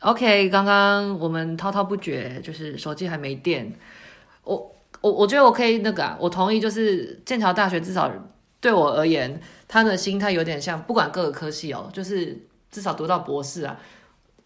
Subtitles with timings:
[0.00, 3.70] OK，刚刚我们滔滔不绝，就是手机还没电。
[4.44, 8.10] 我我我觉得我可以那个啊，我同意，就是剑桥大学至少
[8.60, 13.78] 对我而言，他的心态有点像，不管各个科系哦，就是至少读到博士啊，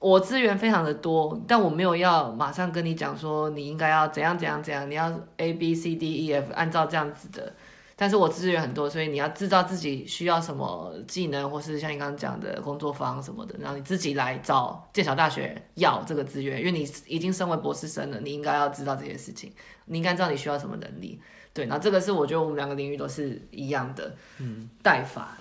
[0.00, 7.52] 我资源非常的多，但我没有要马上跟你讲说你应该要怎样怎样怎样，你要 A B C D E F 按照这样子的。
[7.96, 19.52] 但是我资源很多，所以你要知道自己需要什么技能，或是像你刚刚讲的工作坊什么的，然后你自己来找剑桥大学要这个资源，因为你已经身为博士生了，你应该要知道这些事情，
[19.84, 21.20] 你应该知道你需要什么能力。
[21.52, 25.38] 对，那这个是我觉得我们两个领域都是一样的，嗯，带法。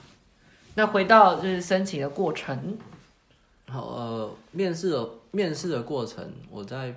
[0.75, 2.77] 那回到就是申请的过程，
[3.67, 6.93] 好，呃，面试的面试的过程，我在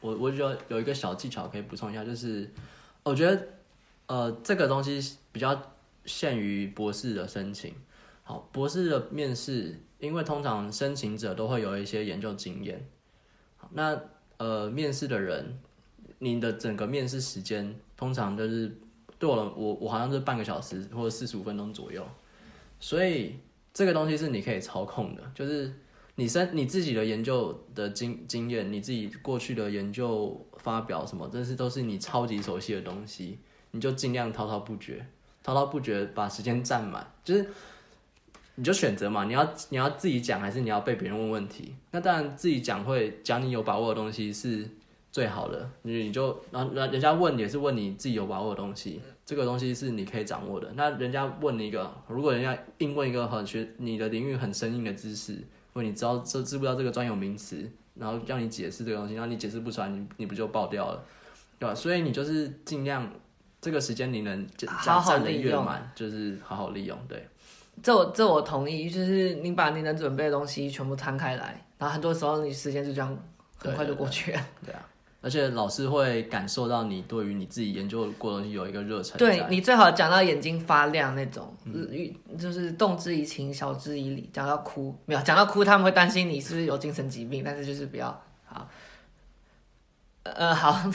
[0.00, 2.48] 我我觉得有一个小技巧可以补充一下，就是
[3.02, 3.48] 我觉得。
[4.12, 5.58] 呃，这个东西比较
[6.04, 7.74] 限于博士的申请。
[8.22, 12.86] 好，博士的面试，因为通常申请者都会有一些研究经验。
[13.70, 13.98] 那
[14.36, 15.58] 呃，面试的人，
[16.18, 18.70] 你的整个面试时间通常就是
[19.18, 22.06] 对我我我好像是半个小时或者四十五分钟左右。
[22.78, 23.36] 所以
[23.72, 25.72] 这个东西是你可以操控的，就是
[26.16, 33.38] 你身你自己的研究的经经验，你自己过去的研究发表什么，这是都是你超级熟悉的东西。
[33.72, 35.04] 你就尽量滔滔不绝，
[35.42, 37.46] 滔滔不绝，把时间占满，就是
[38.54, 41.74] 你就选择嘛，你要你要自己讲，还是你要被别人问问题？
[41.90, 44.68] 那当然自己讲会讲你有把握的东西是
[45.10, 50.70] 最好的，你你就然后人家问也是问你自己有把握的东西，这个东西是你可以掌握的。
[50.74, 61.02] 那人家问你一个，如果人家硬问一个很学你的领域很生硬的知识，问你知道这知不知道这个专有名词，然后让你解释这个东西，然后你解释不出来，你你不就爆掉了，
[61.58, 61.74] 对吧？
[61.74, 63.10] 所以你就是尽量。
[63.62, 66.98] 这个时间你能好好利用，就是好好利用。
[67.08, 67.24] 对，
[67.80, 73.16] 这我这我同意，就是你把你能准备的东西全部摊开来，然后很多时候你时间就这样
[73.56, 74.40] 很快就过去了。
[74.62, 74.88] 对，对，对，对啊，
[75.20, 79.16] 而且老师会感受到你对于你自己研究过的东西有一个热忱。
[79.16, 81.88] 对，你最好讲到眼睛发亮那种，嗯、
[82.36, 85.22] 就是动之以情，晓之以理，讲到哭没有？
[85.22, 88.68] 讲到哭他们会担心你是不是有精神疾病，但是就是不要好。
[90.24, 90.90] 呃，好。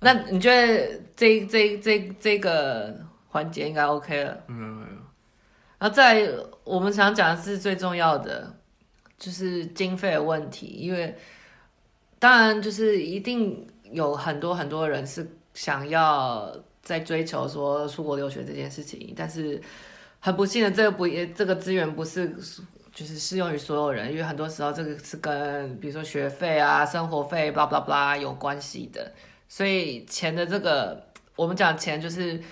[0.00, 2.94] 那你觉得这这这这个
[3.28, 4.42] 环节应该 OK 了？
[4.46, 4.88] 没有没有。
[5.78, 6.28] 然后在
[6.62, 8.54] 我们想讲的是最重要的，
[9.18, 10.66] 就是经费的问题。
[10.66, 11.14] 因为
[12.18, 19.60] 当然就是一定有很多很多人是想要在追求说出国留学这件事情，但是
[20.20, 22.28] 很不幸的，这个不也这个资源不是
[22.92, 29.12] 就是适用于所有人，因为很多时候这个是跟比如说学费啊、生活费、blah blah blah 有关系的。
[29.46, 31.06] 所以钱的这个，
[31.36, 32.42] 我们讲钱就是，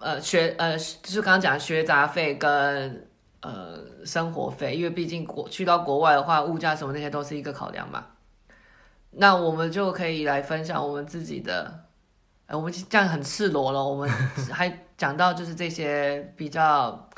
[0.00, 3.08] 呃，学呃，就是刚刚讲学杂费跟
[3.40, 8.06] 呃生活费，因为毕竟国去到国外的话，物价什么那些都是一个考量嘛。
[9.12, 11.84] 那我们就可以来分享我们自己的，
[12.46, 14.08] 呃，我们这样很赤裸了，我们
[14.52, 17.08] 还讲到就是这些比较，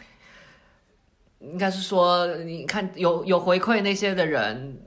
[1.39, 4.79] 应该是说，你看有有回馈那些的人，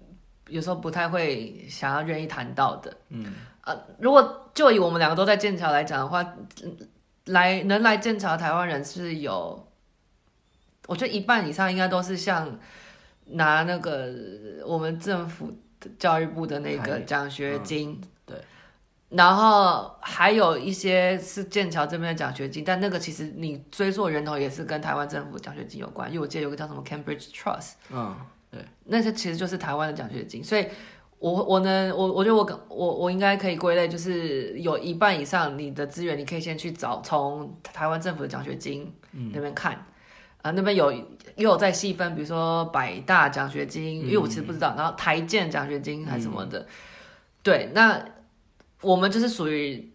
[0.47, 3.33] 有时候不太会想要愿意谈到的，嗯。
[3.63, 6.35] 呃，如果就以我们两个都在剑桥来讲的话，
[7.25, 9.67] 来能来剑桥的台湾人是有，
[10.88, 12.59] 我觉得一半以上应该都是像
[13.25, 14.09] 拿那个
[14.66, 15.55] 我们政府
[16.00, 18.38] 教育部的那个奖学金，嗯，对，
[19.09, 28.16] 然后还有一些是剑桥这边的奖学金，但那个其实你追溯源头也是跟台湾政府奖学金有关，因为我记得有个叫什么 Cambridge Trust，嗯，
[28.50, 30.67] 对，那些其实就是台湾的奖学金，所以。
[31.21, 38.91] 我我呢，我我觉得我我我应该可以归类，就是有一半以上你的资源，你可以先去找从台湾政府的奖学金
[39.31, 39.85] 那边看，啊、
[40.41, 46.67] 嗯呃，那边有又有在细分，比如说百大奖学金，嗯、因为我其实不知道，然后台建奖学金还是什么的，嗯、
[47.43, 48.03] 对，那
[48.81, 49.93] 我们就是属于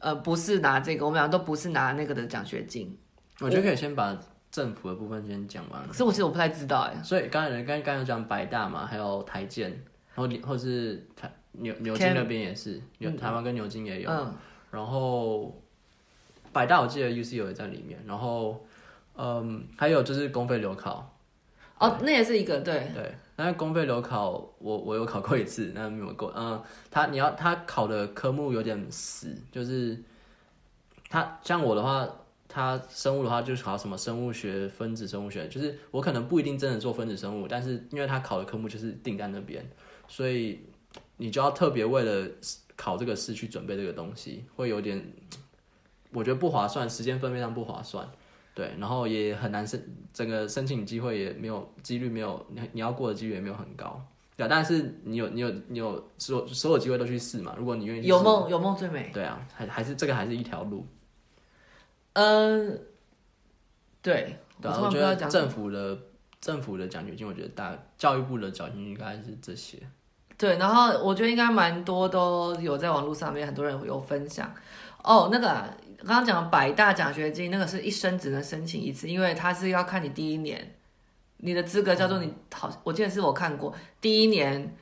[0.00, 2.94] 呃不是拿这个，我们俩都不是拿那个的奖学金。
[3.40, 4.14] 我觉得可以先把
[4.52, 5.88] 政府的部分先讲完。
[5.88, 9.82] 可是我其实我不太知道哎，所以刚才刚刚有讲百大嘛，还有台建。
[10.20, 14.32] 或或是台牛牛津那边也是，牛台湾跟牛津也有，嗯、
[14.70, 15.52] 然后
[16.52, 18.64] 百大我记得 UC 有也在里面，然后
[19.16, 21.12] 嗯还有就是公费留考，
[21.78, 29.98] 哦那也是一个对对，但是公费留考我我有考过一次，那没有过，嗯他你要他考的科目有点死，就是
[31.08, 32.08] 他像我的话，
[32.48, 39.68] 他生物的话就是考什么生物学、分子生物学，就是我可能不一定真的做分子生物，但是因为他考的科目就是定在那边。
[40.10, 40.60] 所以
[41.18, 42.28] 你就要特别为了
[42.74, 45.00] 考这个试去准备这个东西，会有点，
[46.10, 48.10] 我觉得不划算，时间分配上不划算，
[48.54, 49.80] 对，然后也很难申，
[50.12, 54.02] 整个申请机会也没有几率没有，你你要过的几率也没有很高，
[54.36, 57.54] 对啊，但是你有你有你有所所有机会都去试嘛？
[57.56, 59.10] 如果你愿意，有梦有梦最美。
[59.14, 60.84] 对啊，还还是这个还是一条路。
[62.14, 62.80] 嗯，
[64.02, 65.96] 对，对啊，我觉得政府的
[66.40, 69.78] 政府的奖学金，我觉得大教育部的奖学金应该是这些。
[70.40, 74.50] 对，然后我觉得应该蛮多都有在网络上面，很多人有分享。
[75.02, 75.46] 哦，那个
[75.98, 80.74] 刚刚讲百大奖学金，那个是一生只能申请一次，因为它是要看你第一年。
[81.42, 84.74] 你的资格叫做你好，我记得是我看过第一年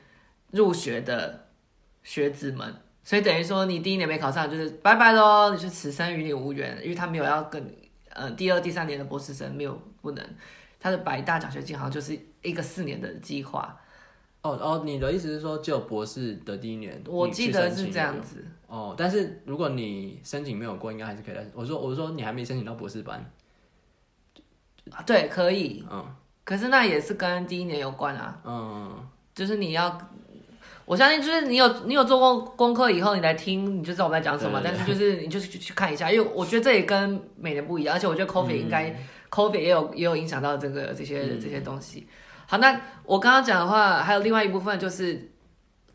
[0.51, 1.47] 入学的
[2.03, 2.73] 学子们，
[3.03, 7.75] 所以等于说你第一年没考上就是拜拜喽，你是此生与你无缘，因为他没有要跟
[8.13, 10.25] 呃第二、第三年的博士生没有不能，
[10.79, 13.77] 他的百大奖学金好像就是一个四年的计划。
[14.41, 17.01] 哦哦，你的意思是说只有博士的第一年？
[17.07, 18.45] 我记得是这样子。
[18.67, 21.45] 哦，但是如果你申请没有过，应该还是可以来。
[21.53, 23.31] 我说我说你还没申请到博士班，
[25.05, 25.83] 对，可以。
[25.91, 26.05] 嗯。
[26.45, 29.95] 可是那也是跟第一年有关啊，嗯，就是你要，
[30.83, 34.59] 我相信就是你有你有做过功课以后，你来听你就知道我们在讲什么。
[34.63, 38.95] 但是就是你就是去去看一下，因为我觉得这也跟每年不一样，而且我觉得 COVID 应该、嗯、
[39.29, 42.07] COVID 也有也有影响到这个这些、嗯、这些东西。
[42.49, 45.29] 好，那我刚刚讲的话，还有另外一部分就是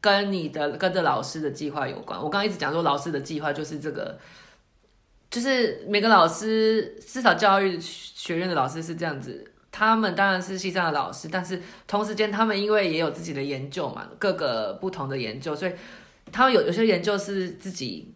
[0.00, 2.16] 跟你的跟着老师的计划有关。
[2.16, 4.16] 我刚刚一直讲说老师的计划就是这个，
[5.28, 9.50] 就是每个老师至少教育学院的老师是这样子。
[9.72, 15.72] 他们当然是系上的老师，但是同时间他们因为也有自己的研究嘛，各个不同的研究，所以
[16.30, 18.14] 他们有有些研究是自己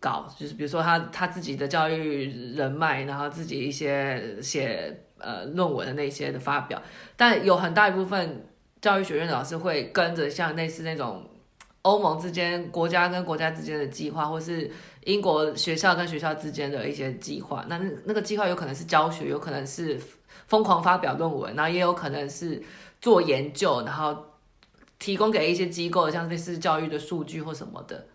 [0.00, 6.80] 搞，就是比如说他他自己的教育人脉，然后自己一些写呃论文的那些的发表，
[7.16, 8.46] 但有很大一部分
[8.80, 11.28] 教育学院的老师会跟着像类似那种
[11.82, 14.70] 欧盟之间国家跟国家之间的计划，或是
[15.04, 20.00] 英国学校跟学校之间的一些计划，那那那个计划有可能是教学，有可能是。
[20.48, 22.62] 疯狂发表论文，然后也有可能是
[23.00, 24.16] 做研究，然后
[24.96, 28.06] 提供给一些机构，像类似教育的数据或什么的。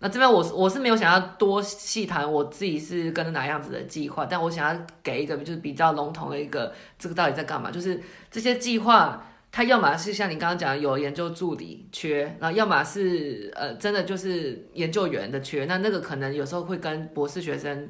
[0.00, 7.70] 那这边我我是没有想要多细谈我自己是跟着哪样子的计划，但我想要给一个就是比较笼统的一个，这个到底在干嘛？
[7.70, 8.00] 就是
[8.30, 17.88] 这些计划，它要么是像你刚刚讲有研究助理缺，然后要么是呃真的就是研究员的缺，那那个可能有时候会跟博士学生。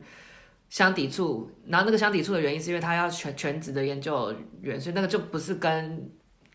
[0.70, 4.31] 相抵触，然后那个相抵触的原因是因为他要全全职的研究
[4.61, 6.11] 员，所以那个就不是跟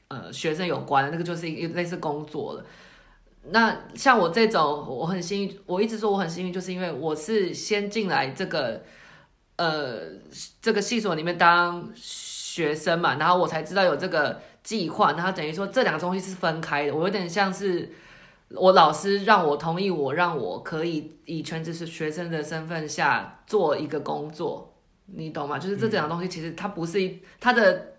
[0.07, 2.63] 呃学生有关，那个就是一类似工作了。
[3.49, 8.83] 那像我这种，我很幸运，我一直说我很幸运，就是因为我是先进来这个
[9.57, 9.99] 呃
[10.61, 17.91] 这个系所里面当学生嘛，然后我才知道有这个计划，然后等于说这两个东西是分开的，我有点像是。
[18.55, 24.75] 我老师让我同意我，让我可以以全职是学生的身份下做一个工作，
[25.07, 25.57] 你懂吗？
[25.57, 27.93] 就是这两个东西其实它不是一，它的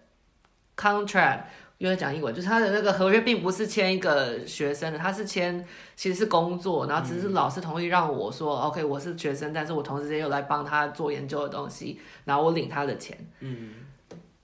[0.76, 1.40] contract
[1.78, 5.64] 因为讲英文，就是他的那个合约并不是签一个学生的，他是签
[5.96, 13.74] 其实是工作，然后只是老师同意让我说、嗯、OK 我是学生，但是我同时间又来帮他做研究的东西，然后我领他的钱，嗯，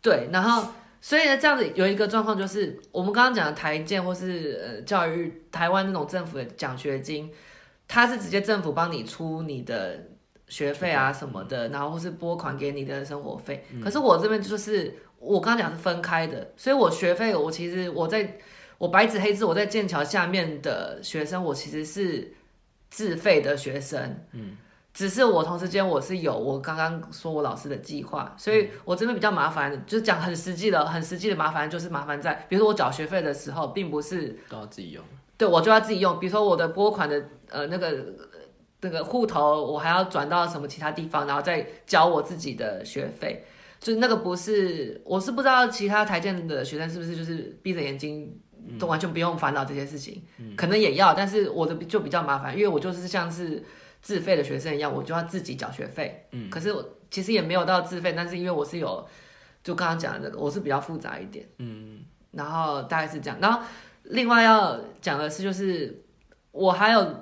[0.00, 0.72] 对，然后。
[1.02, 7.30] 所以呢，这样子有一个状况就是，我们刚刚讲的台建或是呃教育台湾那种政府的奖学金，
[7.88, 9.98] 它是直接政府帮你出你的
[10.48, 13.64] 学费啊什么的，然后或是拨款给你的生活费。
[13.82, 18.38] 可是我这边就是我刚刚讲是分开的，所以我学费我其实我在
[18.78, 22.32] 我白纸黑字我在剑桥下面的学生，我其实是
[22.88, 24.24] 自费的学生。
[24.32, 24.56] 嗯。
[24.92, 35.02] 只是我同时间我是有我刚刚说我老师的计划，所以我这边比较麻烦，就是讲很实际的，很实际的麻烦就是麻烦在，比如说我缴学费的时候，并不是都要自己用，
[35.38, 36.18] 对，我就要自己用。
[36.18, 38.04] 比如说我的拨款的呃那个
[38.80, 43.44] 那个户头，我还要转到什么其他地方，然后再交我自己的学费，
[43.80, 48.38] 就是那个不是，我是不知道其他台建的学生是不是就是闭着眼睛
[48.78, 53.62] 都完全不用烦恼这些事情，嗯，可能也要，但是我的就比较麻烦，因为我就是像是。
[54.02, 56.26] 自费的学生一样，我就要自己缴学费。
[56.30, 59.06] 嗯，可是我其实也没有到自费，但是因为我是有，
[59.62, 61.46] 就刚刚讲的那个，我是比较复杂一点。
[61.58, 61.98] 嗯，
[62.30, 63.38] 然后大概是这样。
[63.42, 63.60] 然后
[64.04, 66.02] 另外要讲的是，就是
[66.50, 67.14] 我还有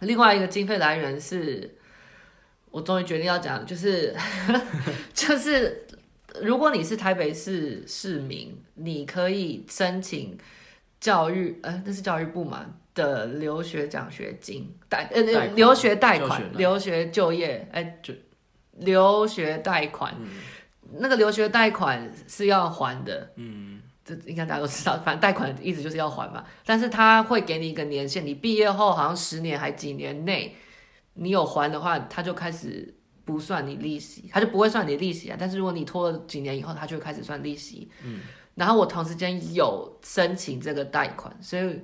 [0.00, 1.74] 另外一个经费来源是，
[2.74, 4.12] 我终于决定要讲，就是
[5.14, 5.86] 就是
[6.42, 10.36] 如果你是台北市市民，你可以申请
[11.00, 12.66] 教育，呃，那是教育部嘛？
[12.92, 15.22] 的留学奖学金贷呃
[15.54, 18.14] 留学贷款留学就业哎、欸、就
[18.78, 20.28] 留学贷款、嗯，
[20.98, 26.44] 那个留学贷款是要还的，嗯，这应该大家都知道，反正贷款的意思就是要还嘛。
[26.64, 30.56] 但是他会给你一个年限，你毕业后好像十年还几年内
[31.14, 32.94] 你有还的话，他就开始
[33.24, 35.36] 不算你利息，他就不会算你利息啊。
[35.38, 37.90] 但是如果你拖了几年以后，他就会开始算利息。
[38.04, 38.20] 嗯，
[38.54, 41.80] 然后我同时间有申请这个贷款，所以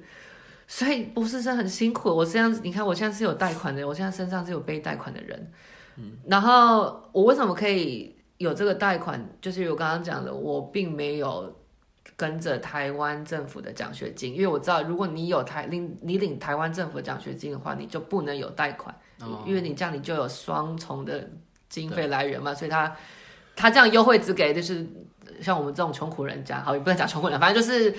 [0.67, 2.09] 所以博士生很辛苦。
[2.09, 5.53] 我这样子，你看我现在是有贷款的，我现在身上是有背贷款的人。
[5.97, 9.29] 嗯，然后我为什么可以有这个贷款？
[9.41, 11.53] 就是我刚刚讲的，我并没有
[12.17, 21.31] 跟着台湾政府的奖学金，因为我知道，如果你有台领你领台湾政府的奖学金的话，你就不能有贷款，哦，因为你这样你就有双重的
[21.69, 22.97] 经费来源嘛，所以他
[23.55, 24.87] 他这样优惠只给就是。
[25.41, 27.95] 像我们这种穷苦人家，好，也不能讲穷苦人，反正就是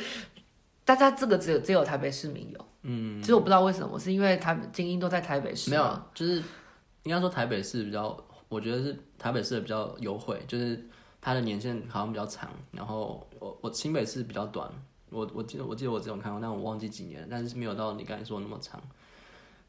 [0.86, 6.44] 大家这个只有只有台北市民有，嗯，其实我不知道为什么，是因为他们精英都在台北市，没有，就是
[7.04, 8.16] 应该说台北市比较，
[8.48, 10.86] 我觉得是台北市的比较优惠，就是
[11.20, 14.70] 它的年限好像比较长，然后我我新北市比较短，
[15.10, 18.80] 我我记得我记得我只有看过，但我忘记几年，但是没有到你刚才说的那么长，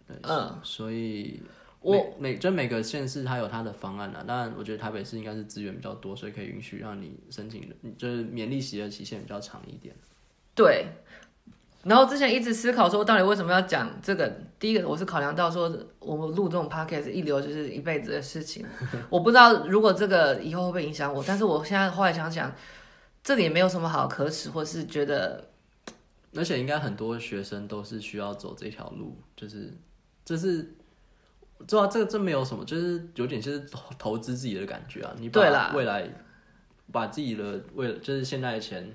[0.06, 1.42] 对，嗯，所以。
[1.84, 9.92] 我每就每个县市它有它的方案啊，当然我觉得台北市应该是资源比较多，所以可以允许让你申请的，就是免利息的期限比较长一点。
[10.54, 10.86] 对。
[11.82, 14.32] 然后之前一直思考说，到底为什么要讲这个？
[14.60, 18.64] 第一个我是考量到说，我们录这种 podcast 一流就是一辈子的事情，
[19.10, 22.54] 我不知道如果这个以后会不会影响我，但是我现在后来想想，
[23.24, 25.48] 这里也没有什么好可耻，或是觉得，
[26.36, 29.76] 而且应该很多学生都是需要走这条路，就是
[30.24, 30.74] 这是。
[31.64, 33.64] 知道、啊、这个这没有什么，就是有点就是
[33.96, 35.14] 投资自己的感觉啊。
[35.16, 36.10] 你把未来
[36.90, 38.92] 把自己的未就是现在的钱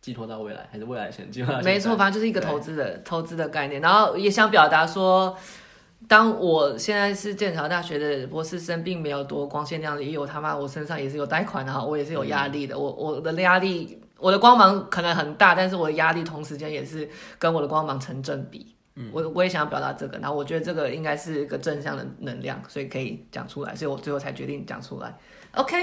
[0.00, 1.60] 寄托到未来，还是未来的钱寄托到？
[1.60, 3.82] 没错，反正就是一个投资的投资的概念。
[3.82, 5.36] 然后也想表达说，
[6.08, 12.74] 当我现在是剑桥大学的博士生，并没有多光鲜亮丽，因为我他妈我身上也是有贷款，然后我也是有压力的。
[12.74, 17.06] 嗯、我我的压力，我的光芒可能很大，但是我的压力同时间也是
[17.38, 18.74] 跟我的光芒成正比。
[19.12, 25.16] 我我也想要表达这个，然后我觉得这个应该是一个正向的能量，所以可以讲出来，所以我最后才决定讲出来。
[25.54, 25.76] OK，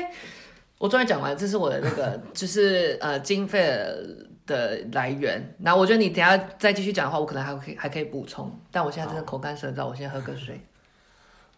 [0.77, 3.61] 我终于讲完，这是我的那个 就是呃经费
[4.45, 5.41] 的来源。
[5.59, 10.59] 那我觉得你等下再继续讲的话，我可能还可以还可以补充，但我现在真的口干舌燥，我先喝个水。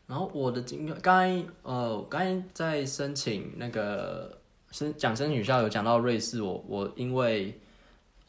[0.05, 4.37] 然后我的经费，刚才呃刚才在申请那个
[4.71, 7.59] 申讲申请学校有讲到瑞士，我我因为。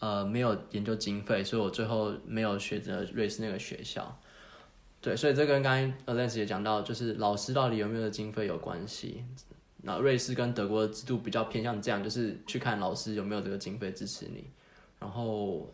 [0.00, 4.16] 呃，没有研究经费，所以我最后没有选择瑞士那个学校。
[5.00, 9.24] 对，所以这跟刚才 Alex 也讲到，就是老师到底有没有经费有关系。
[9.82, 14.44] 那瑞士跟德国的制度比较偏向这样，就是去看老师有没有这个经费支持你。
[15.00, 15.72] 然后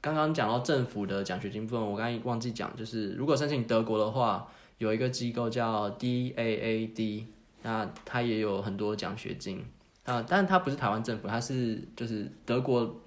[0.00, 4.48] 刚刚讲到政府的奖学金部分，我刚才忘记讲，就是如果申请德国的话，
[4.78, 7.24] 有一个机构叫 DAAD，
[7.62, 9.64] 那它也有很多奖学金
[10.04, 13.00] 啊，但是它不是台湾政府，它是就是德国。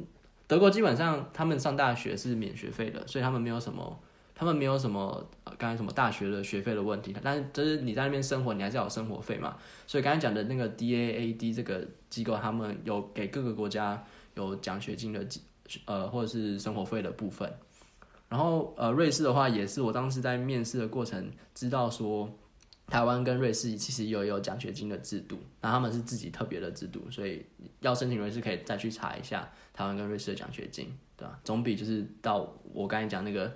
[0.51, 3.97] 德国基本上他们上大学是免学费的，所以他们没有什么，
[4.35, 7.15] 他们没有什么呃刚才什么大学的学费的问题。
[7.23, 9.55] 但是就是你在那边生活，你还是要有生活费嘛。
[9.87, 14.03] 所以刚才讲的那个 DAAD 这个机构，他们有给各个国家
[14.33, 15.25] 有奖学金的，
[15.85, 17.49] 呃，或者是生活费的部分。
[18.27, 22.29] 然后呃，瑞士的话也是我当时在面试的过程知道说，
[22.91, 27.45] 台湾跟瑞士其实有有奖学金的制度，那他们是自己特别的制度，所以
[27.79, 29.49] 要申请瑞士可以再去查一下。
[29.73, 31.39] 台湾跟瑞士的奖学金，对吧？
[31.45, 33.49] 总比就是到我刚才讲那个，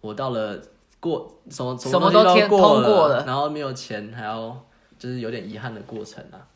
[0.00, 0.58] 我到了
[0.98, 4.66] 过什么什么都过了，过了然后没有钱，还要
[4.98, 6.48] 就是有点遗憾的过程啊。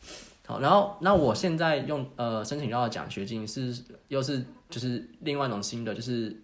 [0.47, 6.35] 好，然后那我现在用呃申请到的奖学金是又是就是另外一种新的，就是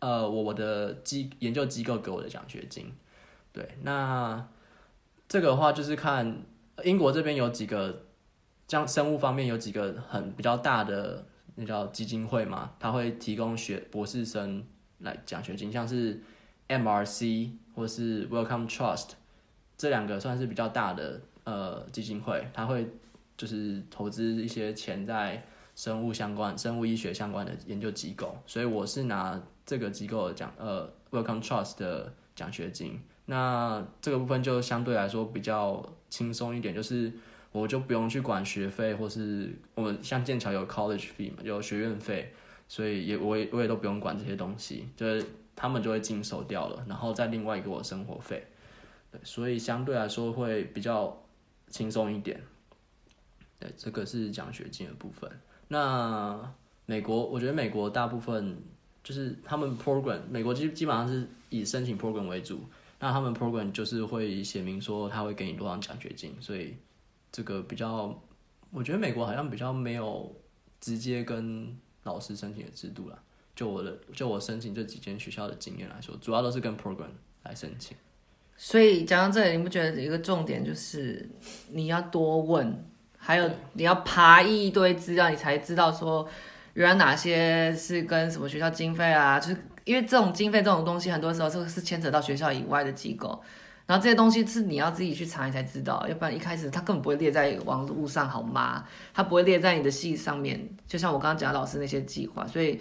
[0.00, 2.92] 呃我我的机研究机构给我的奖学金。
[3.52, 4.44] 对，那
[5.30, 6.42] 这个的话就是看
[6.82, 8.02] 英国这边有几个，
[8.66, 11.24] 像生物方面有几个很比较大的。
[11.56, 14.64] 那叫基金会嘛，他会提供学博士生
[14.98, 16.18] 来奖学金，像是
[16.68, 19.10] MRC 或是 Welcome Trust
[19.76, 22.88] 这两个算是比较大的呃基金会，他会
[23.36, 25.44] 就是投资一些钱在
[25.74, 32.98] 生物相关、生物医学相关的研究机构，所以我是拿这个机构奖呃 Wellcome Trust 的奖学金，
[33.30, 37.10] 那这个部分就相对来说比较轻松一点，就是。
[37.52, 42.32] 我就不用去管学费，或是我们像剑桥有 college fee 嘛，有学院费，
[42.68, 48.46] 所以也我也我也都不用管这些东西，就是他们就会经手掉了，然后再另外给我生活费，
[49.10, 51.20] 对，所以相对来说会比较
[51.66, 52.40] 轻松一点。
[53.58, 55.28] 对，这个是奖学金的部分。
[55.66, 56.40] 那
[56.86, 58.62] 美国，我觉得美国大部分
[59.02, 62.60] 就是他们 program，美国基基本上是以申请 program 为主，
[63.00, 66.76] 那他们 program 就是会写明说他会给你多少奖学金，所以。
[67.32, 68.12] 这个比较，
[68.72, 70.34] 我觉得美国好像比较没有
[70.80, 73.16] 直接跟老师申请的制度啦。
[73.54, 77.06] 就我的，就我申请这几间学校的经验来说，主要都是跟 program
[77.44, 77.96] 来申请。
[78.56, 81.30] 所以讲到这里，你不觉得一个重点就是
[81.68, 82.84] 你要多问，
[83.16, 86.28] 还有你要爬一堆资料，你才知道说
[86.74, 89.38] 原来哪些是跟什么学校经费啊？
[89.38, 93.40] 就是因为这种经费这种东西，很多时候是是牵扯到学校以外的机构，
[93.86, 98.84] 然后这些东西是你要自己去查，你才知道，要不然一开始他根本不会列在网络上，好吗？
[99.12, 102.80] 他不会列在你的系上面，就像我刚刚讲老师那些计划，所以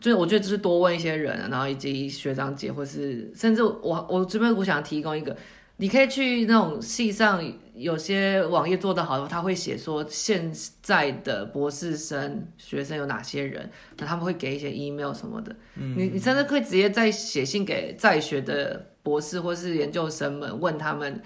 [0.00, 5.36] 就是我觉得就是多问一些人，然后以及学长姐，或是甚至我我这边我想提供一个。
[5.76, 7.42] 你可以去那种系上
[7.74, 15.56] 有些网页做得好的，他会写说现在的博士生学生有哪些人，那他们会给一些 email 什么的。
[15.74, 21.20] 嗯，你你甚至可以直接再写信给在学的博士或是研究生们，问他们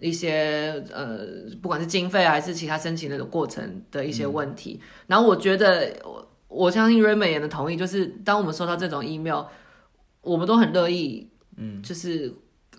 [0.00, 1.20] 一些呃，
[1.62, 4.80] 不管是经费还是其他申请的过程的一些问题。
[4.82, 9.44] 嗯，然后我觉得我我相信 Raymond 也能同意，就是当我们收到这种 email，
[10.22, 12.34] 我们都很乐意，嗯，就是。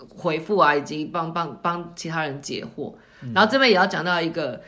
[0.07, 2.93] 回复啊，以及帮帮帮其他人解惑。
[3.21, 4.61] 嗯、然后这边也要讲到一个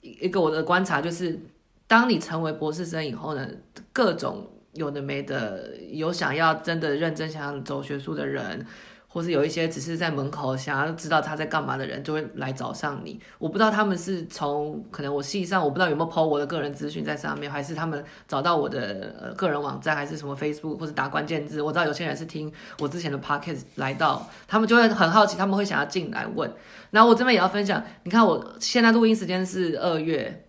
[0.00, 1.38] 一个我的观察，就是
[1.86, 3.48] 当你成为博士生以后呢，
[3.92, 8.66] 各种有的没的，有想要真的认真想要走学术的人。
[9.14, 13.20] 或是有一些只是在门口想要知道他在干嘛的人，就会来找上你。
[13.38, 21.62] 我不知道他们是从可能我系上，我不知道有没有 po 我的个人资讯在上面，还是他们找到我的呃个人网站，还是什么 Facebook 或者打关键字。
[21.62, 26.52] 我知道有些人是听我之前的 Podcast 来到，他们就会很好奇，他们会想要进来问。
[26.90, 30.48] 然后我这边也要分享，你看我现在录音时间是二月，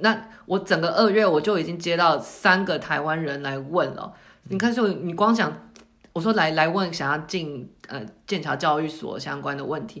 [0.00, 4.14] 那我整个二月我就已经接到三个台湾人来问了。
[4.48, 5.70] 你看，就你光想。
[6.14, 10.00] 我说来来问想要进呃剑桥教育所相关的问题，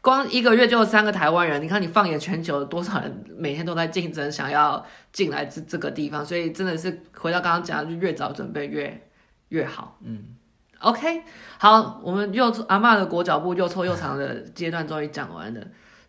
[0.00, 9.06] 光一个月就有三个台湾人，你看你放眼全球，多少人每天都在竞争想要进来这这个地方，所以真的是回到刚刚讲的，就越早准备越
[9.50, 9.98] 越好。
[10.02, 10.34] 嗯
[10.78, 11.22] ，OK，
[11.58, 15.60] 好，我们又阿妈的裹脚布又臭又长的 阶段终于讲完了，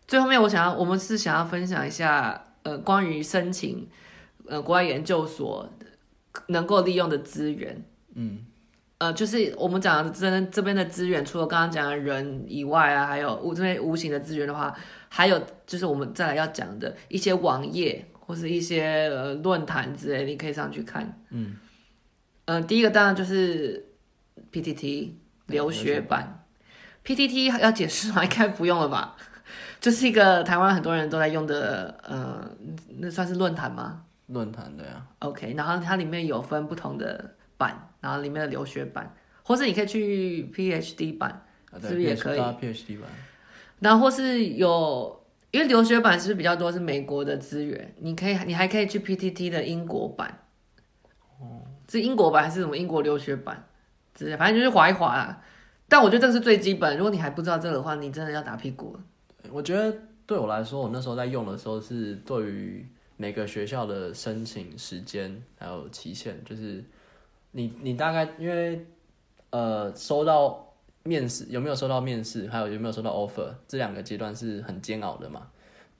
[0.08, 3.86] 最后面我想要我们是想要分享一下呃关于申请
[4.48, 5.68] 呃国外研究所
[6.46, 8.46] 能够利用的资源，嗯。
[9.02, 14.72] 呃，就是我们讲的这这边的资源，除了刚刚讲的人以外啊，还有无这边无形的资源的话，
[15.08, 21.18] 还有就是我们再来要讲的一些网页或是一些呃论坛之类，你可以上去看。
[21.30, 21.56] 嗯，
[22.44, 23.84] 呃，第一个当然就是
[24.52, 25.10] PTT
[25.46, 26.44] 留学版
[27.04, 28.22] ，PTT 要解释吗？
[28.22, 29.16] 应该不用了吧？
[29.80, 32.48] 就是一个台湾很多人都在用的，呃，
[33.00, 34.04] 那算是论坛吗？
[34.28, 35.04] 论坛对啊。
[35.18, 37.88] OK，然后它里面有分不同的版。
[38.02, 41.30] 然后里面的留学版，或是你可以去 PhD 版，
[41.70, 43.08] 啊、是不是也可以？PhD 版。
[43.78, 47.94] 然后或是有，因为留学版是不是比较多是美国的资源？
[48.00, 50.36] 你可以，你还可以去 PTT 的英国版。
[51.38, 51.62] 哦。
[51.88, 53.68] 是英国版还是什么英国留学版？
[54.12, 55.40] 之类，反正就是滑一滑啦。
[55.88, 56.96] 但我觉得这个是最基本。
[56.98, 59.00] 如果你还不知道这个的话，你真的要打屁股了。
[59.52, 59.96] 我觉得
[60.26, 62.84] 对我来说，我那时候在用的时候是对于
[63.16, 66.84] 每个学校的申请时间还有期限，就是。
[67.52, 68.84] 你你大概因为
[69.50, 75.42] 呃收到面试有没有收到面试，还有有没有收到 offer，这两个阶段是很煎熬的嘛。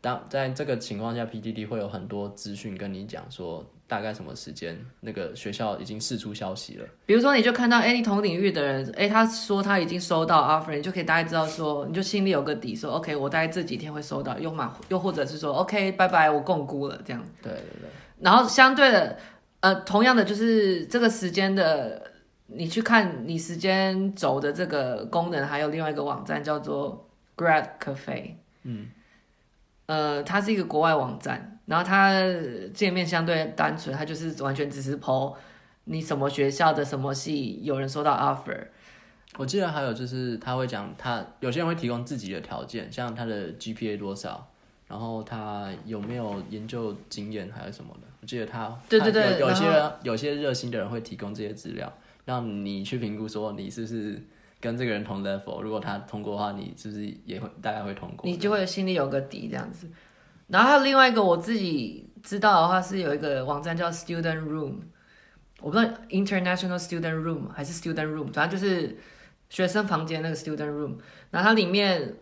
[0.00, 6.86] 当在这个情况下，PDD 会有很多资讯跟你讲说大概什么时间那个学校已经释出消息了。
[7.06, 17.24] 比如说你就看到哎，你同领域的人哎，他说他已经收到 offer，你就可以大概知道说，你就心里有个底说，说 OK，我大概这几天会收到，又嘛又或者是说 OK，拜拜，我共估了这样。
[17.42, 17.90] 对对对。
[18.18, 19.18] 然后相对的。
[19.62, 22.10] 呃，同样的就是这个时间的，
[22.48, 28.88] 你去看你时间轴的这个功能，还有另外一个网站叫做 Grad Cafe，嗯，
[29.86, 32.12] 呃，它是一个国外网站，然后它
[32.74, 35.36] 界面相对单纯，它就是完全只是 po
[35.84, 38.66] 你什么学校的什么系有人收到 offer。
[39.36, 44.50] 我记得还有就是他会讲，他有些人会提供自己的条件，像他的 GPA 多少，
[44.88, 48.08] 然后他有没有研究经验，还是什么的。
[48.22, 51.92] 我记得他，对对对，有，有些人有些热心的人会提供这些资料，
[52.24, 54.24] 让你去评估说你是不是
[54.60, 55.60] 跟这个人同 level。
[55.60, 58.30] 如果他通过的话，你是不是也会大概会通过？
[58.30, 59.88] 你就会心里有个底这样子。
[60.46, 64.76] 然后还有另外一个我自己知道的话，是有一个网站叫 Student Room，
[65.60, 68.96] 我不知道 International Student Room 还是 Student Room，反正就是
[69.50, 70.98] 学生房间那个 Student Room。
[71.32, 72.18] 然后它里面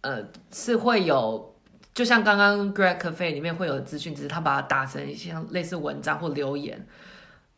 [0.00, 1.54] 呃是会有。
[1.96, 6.86] 就像刚刚 Greg Cafe 里面会有资讯，只是他把它打成一些类似文章或留言。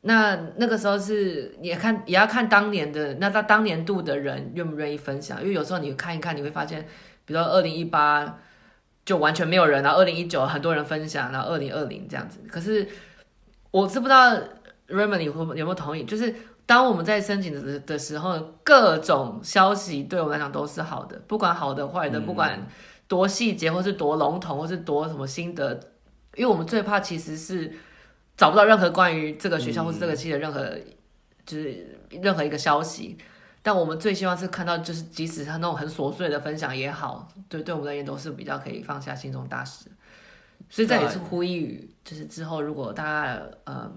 [0.03, 6.87] 那那个时候是也看也要看当年的那他当年度的人愿不愿意分享，因为有时候你看一看，你会发现，
[7.24, 8.38] 比如说二零一八
[9.05, 12.38] 就完全没有人，然后二零一九很多人分享，然后二零二零这样子。
[12.48, 12.87] 可是
[13.72, 14.37] 我是不知道
[14.87, 16.33] Raymond 你会有没有同意，就是
[16.64, 22.64] 当我们在申请的的时候，各种消息对我们来讲都是好的，不管好的坏的，不管。
[23.09, 25.73] 多细节，或是多笼统，或是多什么心得，
[26.37, 27.73] 因为我们最怕其实是
[28.37, 30.85] 找不到任何关于这个学校或是这个系的任何，嗯、
[31.44, 33.18] 就是任何一个消息。
[33.61, 39.90] 但我们最希望是看到，就是即使他那种很琐碎的分享也好，对，对我们而言都是比较可以放下心中大事。
[40.71, 43.92] 所以这也是呼吁，就是之后如果大家嗯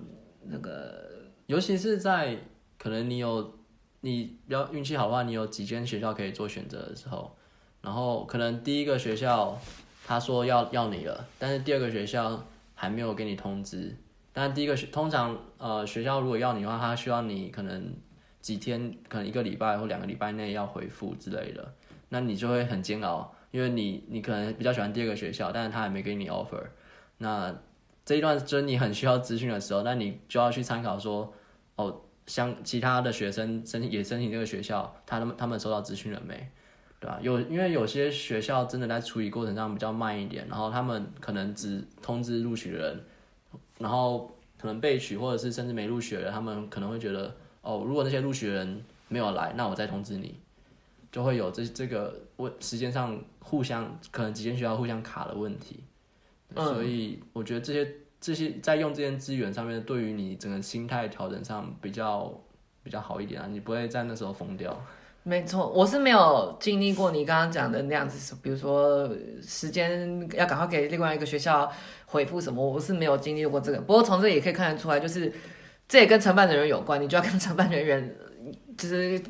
[0.45, 1.05] 那个，
[1.45, 2.37] 尤其是在
[2.77, 3.59] 可能你有
[4.01, 7.37] 你比较运气好的话，你有几间学校可以做选择的时候，
[7.81, 9.59] 然后可能第一个学校
[10.05, 12.43] 他说要要你了，但是第二个学校
[12.75, 13.95] 还没有给你通知。
[14.33, 17.93] 但第一个学通常呃学校如果要你的话，他需要你可能
[18.41, 21.73] 几天，可能一个礼拜或两个礼拜内要回复之类的，
[22.09, 23.33] 那你就会很煎熬。
[23.51, 26.63] 因为你你可能比较喜欢第二个学校，但是他还没给你 offer，
[27.17, 27.53] 那
[28.05, 31.33] 这一段就是你很需要资讯的时候，那你就要去参考说，
[31.75, 36.49] 哦，像其他的学生申也申请这个学校，他们他们收到资讯了没？
[37.01, 37.19] 对吧？
[37.21, 43.03] 有因为有些学校真的在处理过程上比较慢一点，然后他们可能只通知录取的人，
[43.79, 50.35] 然后可能被取或者是甚至没录取的人，他们可能会觉得，哦，如果那些录取的人没有来，那我再通知你。
[51.11, 55.83] 就会有这这个问时间上互相可能几间学校互相卡的问题，
[56.55, 62.33] 嗯、所以我觉得这些这些在用这些资源上面，对于你整个心态调整上比较
[62.81, 64.79] 比较好一点啊，你不会在那时候疯掉。
[65.23, 69.09] 没错，我是没有经历过你刚刚讲的那样子，比如说
[69.41, 71.71] 时间要赶快给另外一个学校
[72.07, 73.79] 回复什么，我是没有经历过这个。
[73.79, 75.31] 不过从这也可以看得出来，就是
[75.87, 78.15] 这也跟承办的人有关，你就要跟承办人员
[78.77, 79.21] 就是。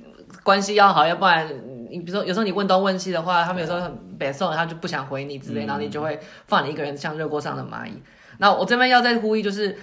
[0.43, 1.45] 关系要好，要不然
[1.89, 8.01] 你比如说有时候你问东问西的话，他们有时候很北宋，他就不想回你之类，然后你就会放你一个人像热锅上的蚂蚁。
[8.37, 9.77] 那我这边要再呼吁，就是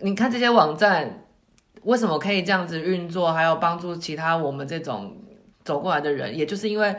[0.00, 1.24] 你看这些网站
[1.84, 5.16] 为什么可以这样子运作，还有帮助其他我们这种
[5.64, 6.94] 走过来的人，也就是因为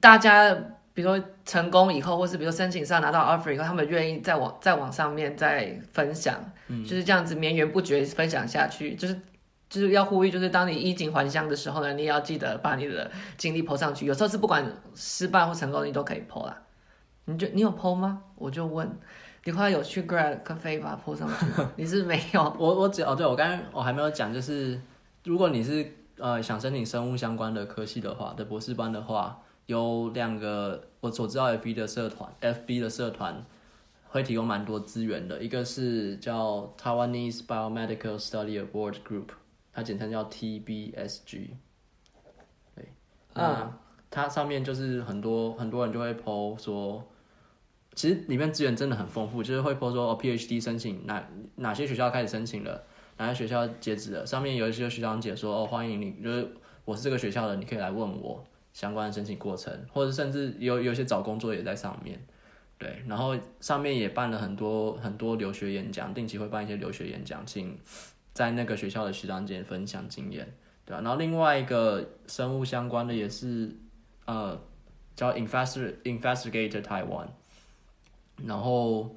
[0.00, 0.54] 大家
[0.92, 6.34] 比如说成功以后，或是比如说申请上拿到 offer 以后，他们愿意在网在网上面再分享，
[6.68, 9.20] 就是这样子绵延不绝分享下去，就是。
[9.66, 14.06] 就是要呼吁，就是当你衣锦还乡的时候呢，你也要记得把你的经历 po 上去。
[14.06, 16.56] 有时候是不管失败或成功，你都可以 po 啦。
[17.24, 18.22] 你就你有 po 吗？
[18.36, 18.88] 我就问，
[19.42, 21.46] 你后来有去 grad 咖啡把它 po 上去？
[21.74, 22.54] 你是没有？
[22.56, 24.80] 我我只哦，对我刚刚我还没有讲，就是
[25.24, 25.84] 如果你是
[26.18, 33.44] 呃想申请生物相关的科系的话的博士班的话，有两个我所知道 FB 的社团，FB 的社团
[34.08, 39.28] 会提供蛮多资源的，一个是叫 Taiwanese Biomedical Study Abroad Group。
[39.76, 41.48] 它简称叫 TBSG，
[42.76, 42.92] 对，
[43.34, 43.72] 嗯，
[44.08, 47.04] 它上面就是很多很多人就会 po 说，
[47.92, 52.84] 其实里面资源真的很丰富，就是会 po 说哦，PhD 申请哪哪些学校开始申请了，
[53.16, 56.48] 哪些学校截止了，上面有一些学长姐说哦，欢迎你，就是
[56.84, 62.20] 我是这个学校的，你可以来问我相关的申请过程，或者甚至有有些找工作也在上面，
[62.78, 67.78] 对，然后上面也办了很多很多留学演讲，定期会办一些留学演讲，请。
[68.34, 70.52] 在那个学校的学长姐分享经验，
[70.84, 73.72] 对啊，然后另外一个生物相关的也是，
[74.24, 74.60] 呃，
[75.14, 77.28] 叫 Investor Investigator Taiwan，
[78.44, 79.14] 然后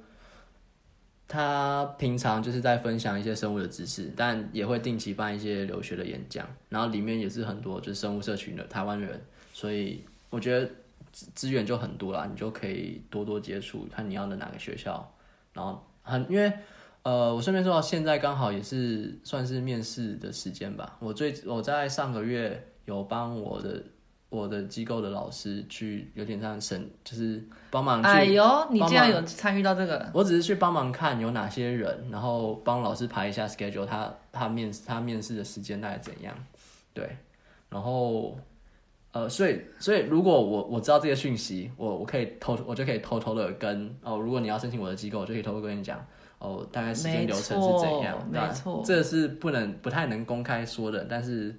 [1.28, 10.68] 他平常就是在分享一些生物的知识，但也会定期办一些留学的演讲，然后里面也是很多就是生物社群的台湾人，所以我觉得
[11.12, 15.14] 资源就很多啦，你就可以多多接触，看你要的哪个学校，
[15.52, 16.52] 然后很因为。
[17.04, 20.98] 呃，我顺便说到，现在刚好也是算是面试的时间吧。
[21.00, 23.82] 我最我在上个月有帮我的
[24.30, 28.02] 我的机构的老师去有点像审，就是帮忙。
[28.02, 30.10] 哎呦，你竟然有参与到这个？
[30.12, 36.34] 我只是去帮忙看有哪些人，然后帮老师排一下 schedule，他他面他面试的时间大概怎样？
[36.92, 37.16] 对，
[37.70, 38.38] 然后
[39.12, 46.04] 呃，所以所以如果我我知道这些讯息，我我可以偷我就可以偷偷的跟哦，如果你要申请我的机构，我就可以偷偷跟你讲。
[46.40, 48.16] 哦，大概时间流程是怎样？
[48.30, 51.52] 没错，这是不能、不太能公开说的，但是，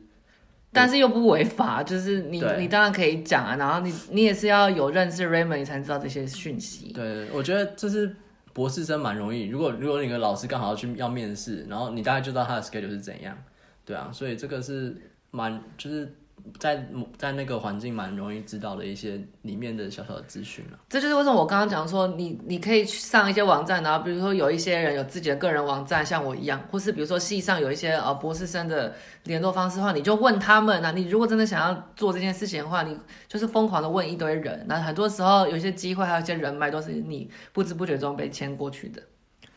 [0.72, 6.94] 但是又不违法， 就是你你当然可以讲啊，然后你你也是要有认识 Raymond，你才知道这些讯息。
[6.94, 8.16] 对，我觉得这是
[8.54, 9.48] 博士生蛮容易。
[9.48, 13.38] 如果如果你的老师刚好要去要面试，然后你大概就知道他的 schedule 是怎样，
[13.86, 14.96] 对啊，所以这个是
[15.32, 16.16] 蛮就是。
[16.60, 16.86] 在
[17.18, 20.80] 在那个环境蛮容易知道的一些里面的小小的资讯了。
[20.90, 30.92] 这就是为什么我刚刚讲说，你你可以去上一些网站，然后比如说有一些人有自己的个人网站，像我一样，或是比如说系上有一些呃博士生的联络方式的话，你就问他们啊。
[30.92, 32.98] 你如果真的想要做这件事情的话，你
[33.28, 34.66] 就是疯狂的问一堆人。
[34.68, 39.02] 那很多时候有些机会还有一些人脉都是你不知不觉中被牵过去的。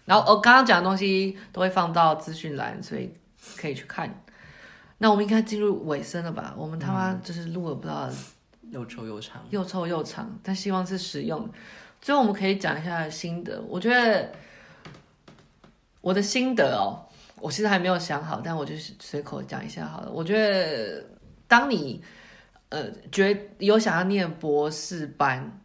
[0.04, 3.12] 然后我刚刚讲的东西都会放到资讯栏，所以
[3.56, 4.21] 可以去看。
[5.02, 6.54] 那我们应该进入尾声了吧？
[6.56, 11.50] 我们他妈就是录了不知道、嗯、又臭又长，又臭又长，但希望是实用。
[12.00, 13.60] 最后我们可以讲一下心得。
[13.62, 14.30] 我觉得
[16.02, 17.02] 我的心得哦，
[17.40, 20.12] 我其实还没有想好，但我就是随口讲一下好了。
[20.12, 21.04] 我觉得，
[21.48, 22.00] 当你
[22.68, 25.60] 呃觉得有想要念博士班，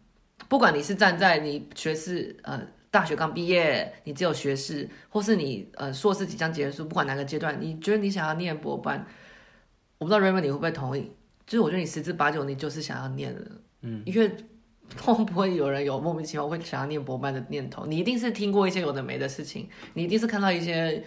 [0.48, 9.06] 不管你是站在你学士呃大学刚毕业，你只有学士，或是你呃硕士即将结束，不管哪个阶段，你觉得你想要念博班，
[9.98, 11.12] 我不知道 Raymond 你会不会同意？
[11.46, 13.42] 就是我觉得你十之八九你就是想要念的，
[13.82, 14.32] 嗯，因为。
[15.04, 17.86] 会不会有人有莫名其妙会想要念博班的念头？
[17.88, 21.04] 你一定是听过一些有的没的事情，你一定是看到一些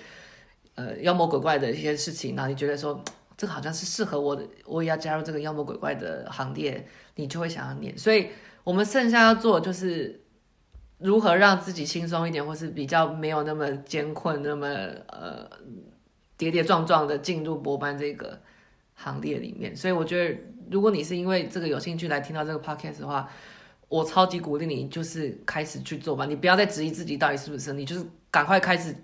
[0.74, 3.02] 呃妖魔鬼怪的一些事情，然后你觉得说
[3.38, 7.96] 这个好像是适合我的，我也要加入这个妖魔鬼怪的行列，你就会想要念。
[7.96, 8.28] 所以
[8.64, 10.20] 我们剩下要做就是
[10.98, 14.66] 如何让自己轻松一点，或是比较没有那么艰困，那么
[15.06, 15.48] 呃
[16.36, 18.38] 跌跌撞撞的进入博班这个
[19.02, 19.74] 行列里面。
[19.74, 20.38] 所以我觉得，
[20.70, 23.28] 如果你是因为这个有兴趣来听到这个 podcast 的话，
[23.88, 26.26] 我超级鼓励你，就是开始去做吧。
[26.26, 28.94] 你不要再质疑自己到底是不是，你就是赶快开始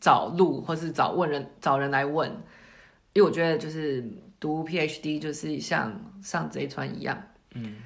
[0.00, 2.28] 找路，或是找问人，找人来问。
[3.12, 4.04] 因为我觉得就是
[4.38, 7.20] 读 PhD 就是像上贼船一样，
[7.54, 7.76] 嗯，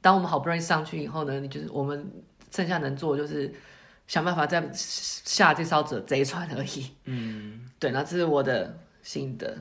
[0.00, 2.10] 当我们好不容易上去以后呢，你就是我们
[2.50, 3.52] 剩下能做就是
[4.08, 9.56] 想办法再下这艘贼船而已，嗯，对，那这是我的心得。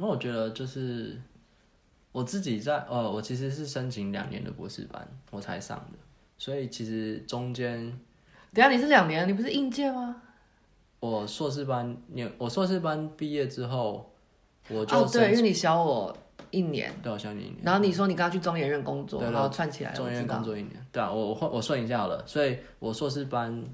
[0.00, 1.20] 那我觉得就是。
[2.12, 5.98] 我自己在呃，我其实是申请两年的博士班，我才上的，
[6.36, 7.78] 所以其实中间，
[8.52, 10.20] 等下你是两年，你不是应届吗？
[10.98, 14.12] 我硕士班，你我硕士班毕业之后，
[14.68, 16.12] 我就哦对，因为你小我
[16.50, 17.58] 一年，对，我小你一年。
[17.62, 23.64] 然后你说你刚刚去中研院工作，然后串起来，中研院工作一年，对啊，我我我算一下好了，所以我硕士班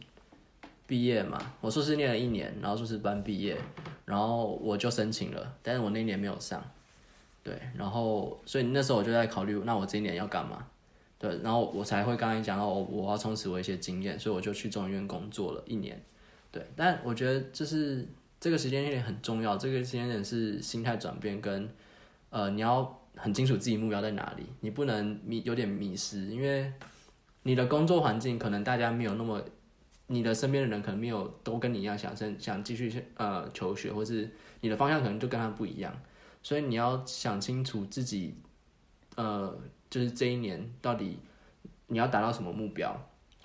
[0.87, 3.57] 毕业嘛，我硕士念了一年，然后硕士班毕业，
[4.05, 6.62] 然后我就申请了，但是我那一年没有上。
[7.42, 10.66] 对，然后所以那时候我就在考虑，那我这一年要干嘛？
[11.18, 16.01] 对，然后我才会刚才讲到我我要充实我一些经验，所以我就去中医院工作了一年。
[16.51, 18.07] 对，但我觉得就是
[18.38, 21.68] 这个时间点很重要，这个时间点是心态转变跟
[22.31, 26.72] 呃你要很清楚自己目标在哪里，你不能迷有点迷失，因为
[27.44, 29.40] 你的工作环境可能大家没有那么，
[30.09, 35.92] 你的身边的人可能没有都跟你一样想生想继续呃求学，或是你的方向可能就跟他不一样。
[36.42, 38.35] 所以你要想清楚自己，
[39.16, 39.59] 呃，
[39.90, 41.19] 就是这一年到底
[41.88, 42.97] 你要达到什么目标？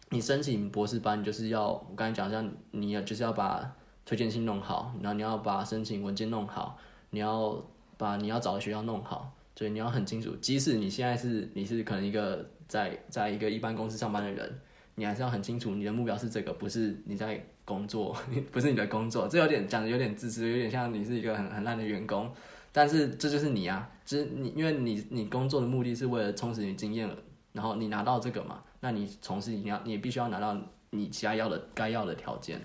[0.09, 6.77] 你申请博士班，就是要我刚才讲，像你要就是要把推荐信弄好，然后你要把申请文件弄好，
[7.09, 7.65] 你要
[7.97, 10.35] 把你要找的学校弄好，所以你要很清楚。
[10.35, 14.59] 即使你现在是你是可能一个在在一个一般公司上班的人，
[15.01, 18.15] 你还是要很清楚你的目标是这个，不是你在工作，
[18.53, 19.27] 不是你的工作。
[19.27, 22.31] 这有点讲的有点自私，有点像你是一个很很烂的员工。
[22.71, 27.09] 但是这就是你啊，就是你，因为你你工作的目的是为了充实你经验，
[27.51, 30.55] 然后你拿到这个嘛，那你从事你要你必须要拿到
[30.91, 32.61] 你其他要的该要的条件，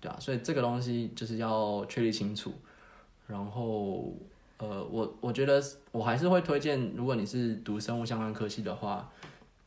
[0.00, 2.50] 对啊，所以这个东西就是要确立清楚。
[3.26, 4.14] 然后
[4.56, 9.10] 呃，我我觉得我还是会推荐，如果你是读生物相关科系的话，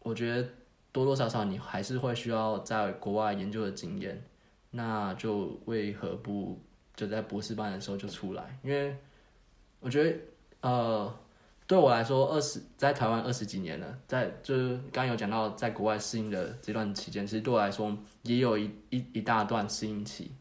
[0.02, 0.50] 我觉得
[0.98, 4.24] 多多少少你还是会需要在国外研究的经验，
[4.72, 6.60] 那就为何不
[6.96, 8.96] 就在博士班的时候就出来，因为。
[9.80, 10.18] 我觉得，
[10.62, 11.20] 呃，
[11.68, 20.32] 对我来说，二十在台湾二十几年了，在就是刚有讲到在国外适应的这段期间，其实对我来说也有一一一大段适应期，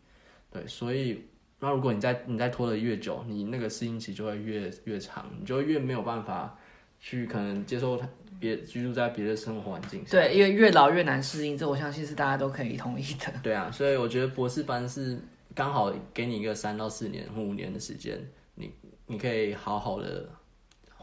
[0.50, 1.26] 对，所以
[1.60, 6.58] 那如果你在你在拖的越久，你那个适应期就会越越长，你就越没有办法
[7.00, 10.04] 去可能接受他别居住在别的生活环境。
[10.10, 13.32] 对，因为越老越难适应，这我相信是大家都可以同意的。
[13.42, 15.18] 对啊，所以我觉得博士班是
[15.54, 18.18] 刚好给你一个三到四年或五年的时间，
[18.54, 18.70] 你。
[19.08, 20.28] 你可以好好的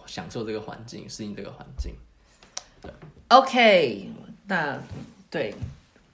[0.06, 1.94] 享受这个环境，适应这个环境。
[2.82, 2.92] 对
[3.30, 4.10] ，OK，
[4.46, 4.78] 那
[5.30, 5.56] 对，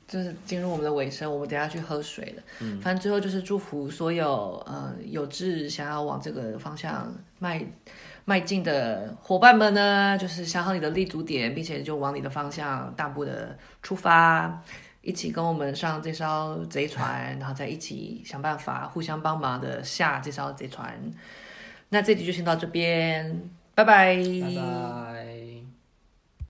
[0.07, 2.43] 就是进入我们的尾声，我们等下去喝水了。
[2.59, 7.59] 嗯，反正最后就是祝福所有呃有志想要往这个方向迈
[8.29, 14.61] 迈进的伙伴们呢，就是想好你的立足点，并且就往你的方向大步的出发，
[15.01, 20.93] 一起跟我们上这艘贼船，然后再一起想办法互相帮忙的下这艘贼船。
[21.89, 24.15] 那这集就先到这边，拜拜。
[24.15, 25.18] 拜拜。